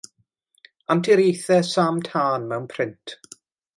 [0.93, 3.19] Anturiaethau Sam Tân mewn print.